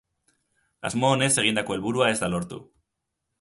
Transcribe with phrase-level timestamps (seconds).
[0.89, 2.61] Asmo onez egindako helburua ez da lortu.